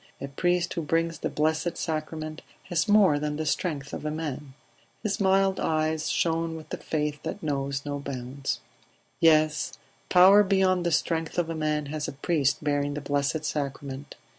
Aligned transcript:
A 0.19 0.27
priest 0.27 0.73
who 0.73 0.81
brings 0.81 1.19
the 1.19 1.29
Blessed 1.29 1.77
Sacrament 1.77 2.41
has 2.69 2.87
more 2.87 3.19
than 3.19 3.35
the 3.35 3.45
strength 3.45 3.93
of 3.93 4.03
a 4.03 4.09
man." 4.09 4.55
His 5.03 5.19
mild 5.19 5.59
eyes 5.59 6.09
shone 6.09 6.55
with 6.55 6.69
the 6.69 6.77
faith 6.77 7.21
that 7.21 7.43
knows 7.43 7.85
no 7.85 7.99
bounds. 7.99 8.61
"Yes, 9.19 9.73
power 10.09 10.41
beyond 10.41 10.87
the 10.87 10.91
strength 10.91 11.37
of 11.37 11.51
a 11.51 11.55
man 11.55 11.85
has 11.93 12.07
a 12.07 12.13
priest 12.13 12.63
bearing 12.63 12.95
the 12.95 13.01
Blessed 13.01 13.45
Sacrament. 13.45 14.15